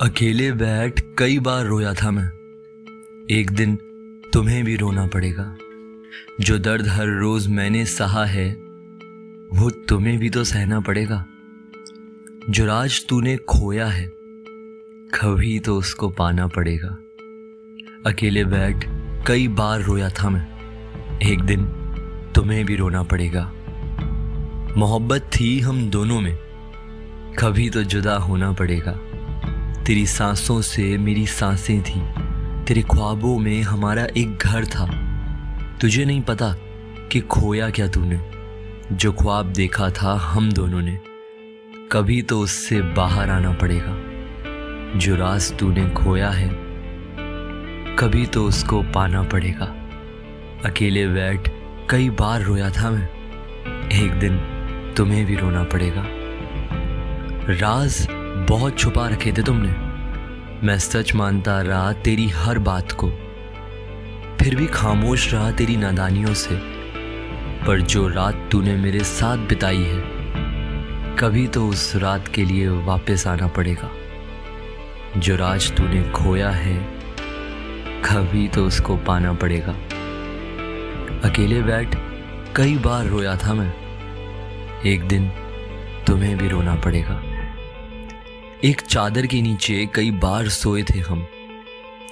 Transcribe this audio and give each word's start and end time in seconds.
अकेले 0.00 0.52
बैठ 0.52 1.00
कई 1.18 1.38
बार 1.38 1.66
रोया 1.66 1.94
था 1.94 2.10
मैं। 2.10 2.28
एक 3.30 3.50
दिन 3.50 3.76
तुम्हें 4.32 4.64
भी 4.64 4.76
रोना 4.76 5.06
पड़ेगा। 5.06 5.56
जो 6.40 6.58
दर्द 6.58 6.88
हर 6.88 7.08
रोज 7.08 7.48
मैंने 7.48 7.86
सहा 7.86 8.24
है, 8.24 8.52
वो 9.52 9.70
तुम्हें 9.70 10.18
भी 10.18 10.30
तो 10.30 10.44
सहना 10.44 10.80
पड़ेगा। 10.80 11.26
जो 12.50 12.66
राज 12.66 13.06
तूने 13.08 13.36
खोया 13.36 13.86
है, 13.86 14.06
कभी 15.14 15.58
तो 15.58 15.76
उसको 15.76 16.08
पाना 16.08 16.46
पड़ेगा। 16.46 16.98
अकेले 18.06 18.44
बैठ 18.44 18.84
कई 19.26 19.48
बार 19.48 19.80
रोया 19.80 20.10
था 20.10 20.30
मैं। 20.30 20.48
एक 21.22 21.40
दिन 21.40 21.64
तुम्हें 22.34 22.64
भी 22.64 22.76
रोना 22.76 23.02
पड़ेगा। 23.02 23.52
मोहब्बत 24.76 25.30
थी 25.40 25.60
हम 25.60 25.90
दोनों 25.90 26.20
में, 26.20 26.38
कभी 27.38 27.70
तो 27.70 27.82
जुदा 27.82 28.16
होना 28.16 28.52
पड़ेगा। 28.52 29.00
तेरी 29.86 30.06
सांसों 30.06 30.60
से 30.60 30.98
मेरी 30.98 31.26
साँसें 31.26 31.82
थी। 31.82 32.00
तेरे 32.64 32.82
ख्वाबों 32.82 33.38
में 33.38 33.62
हमारा 33.62 34.06
एक 34.16 34.36
घर 34.36 34.64
था। 34.64 34.86
तुझे 35.80 36.04
नहीं 36.04 36.20
पता 36.20 36.54
कि 37.12 37.20
खोया 37.20 37.70
क्या 37.70 37.88
तूने। 37.88 38.30
जो 38.92 39.12
ख्वाब 39.12 39.46
देखा 39.46 39.90
था 39.90 40.12
हम 40.12 40.52
दोनों 40.52 40.80
ने। 40.82 40.98
कभी 41.92 42.22
तो 42.22 42.40
उससे 42.40 42.82
बाहर 42.82 43.30
आना 43.30 43.52
पड़ेगा। 43.52 43.96
जो 44.98 45.16
राज 45.16 45.58
तूने 45.58 45.90
खोया 45.90 46.30
है, 46.30 46.48
कभी 47.96 48.26
तो 48.26 48.44
उसको 48.44 48.82
पाना 48.82 49.22
पड़ेगा। 49.22 49.64
अकेले 50.64 51.08
बैठ 51.08 51.48
कई 51.90 52.10
बार 52.10 52.42
रोया 52.42 52.70
था 52.70 52.90
मैं। 52.90 53.08
एक 53.90 54.12
दिन 54.12 54.36
तुम्हें 54.96 55.26
भी 55.26 55.36
रोना 55.36 55.64
पड़ेगा। 55.64 56.04
राज 57.60 58.08
बहुत 58.36 58.78
छुपा 58.78 59.08
रखे 59.08 59.32
थे 59.32 59.42
तुमने। 59.42 59.90
मैं 60.66 60.78
सच 60.78 61.14
मानता 61.14 61.62
रहा 61.62 61.92
तेरी 61.92 62.28
हर 62.28 62.58
बात 62.58 62.92
को। 62.92 63.10
फिर 64.40 64.56
भी 64.56 64.66
खामोश 64.66 65.34
रहा 65.34 65.50
तेरी 65.50 65.76
नादानियों 65.76 66.34
से। 66.34 66.56
पर 67.66 67.80
जो 67.80 68.08
रात 68.08 68.48
तूने 68.52 68.76
मेरे 68.76 69.00
साथ 69.00 69.36
बिताई 69.36 69.82
है, 69.82 70.00
कभी 71.16 71.46
तो 71.46 71.68
उस 71.68 71.96
रात 71.96 72.28
के 72.28 72.44
लिए 72.44 72.68
वापस 72.68 73.26
आना 73.26 73.46
पड़ेगा। 73.46 73.90
जो 75.16 75.36
राज 75.36 75.76
तूने 75.76 76.10
खोया 76.10 76.50
है, 76.50 76.76
कभी 78.02 78.48
तो 78.48 78.66
उसको 78.66 78.96
पाना 78.96 79.32
पड़ेगा। 79.32 79.72
अकेले 81.28 81.62
बैठ, 81.62 81.94
कई 82.56 82.78
बार 82.78 83.06
रोया 83.06 83.36
था 83.36 83.54
मैं। 83.54 83.74
एक 84.86 85.08
दिन 85.08 85.28
तुम्हें 86.06 86.38
भी 86.38 86.48
रोना 86.48 86.74
पड़ेगा। 86.74 87.22
एक 88.64 88.80
चादर 88.80 89.26
के 89.26 89.42
नीचे 89.42 89.88
कई 89.94 90.10
बार 90.10 90.48
सोए 90.48 90.82
थे 90.82 90.98
हम। 90.98 91.26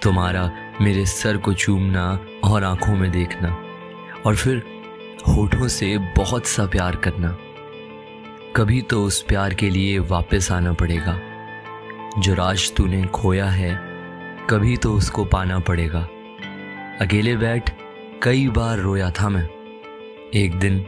तुम्हारा 0.02 0.52
मेरे 0.80 1.06
सर 1.06 1.36
को 1.36 1.52
चूमना 1.52 2.20
और 2.44 2.64
आँखों 2.64 2.96
में 2.96 3.10
देखना 3.10 3.58
और 4.26 4.36
फिर 4.36 4.62
होठों 5.28 5.68
से 5.68 5.98
बहुत 5.98 6.46
सा 6.46 6.66
प्यार 6.66 6.96
करना। 6.96 7.38
कभी 8.56 8.82
तो 8.82 9.04
उस 9.04 9.22
प्यार 9.22 9.54
के 9.54 9.70
लिए 9.70 9.98
वापस 9.98 10.52
आना 10.52 10.72
पड़ेगा। 10.72 11.20
जो 12.18 12.34
राज 12.34 12.72
तूने 12.74 13.04
खोया 13.04 13.46
है, 13.46 13.80
कभी 14.50 14.76
तो 14.76 14.94
उसको 14.94 15.24
पाना 15.24 15.58
पड़ेगा। 15.58 16.08
अकेले 17.00 17.36
बैठ 17.36 17.70
कई 18.22 18.48
बार 18.48 18.78
रोया 18.78 19.10
था 19.10 19.28
मैं। 19.28 19.48
एक 20.34 20.54
दिन 20.54 20.86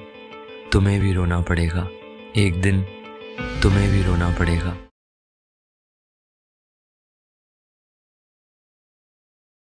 तुम्हें 0.73 1.01
भी 1.01 1.13
रोना 1.13 1.41
पड़ेगा। 1.41 1.89
एक 2.37 2.61
दिन 2.61 2.83
तुम्हें 3.63 3.91
भी 3.91 4.03
रोना 4.03 4.31
पड़ेगा। 4.39 4.77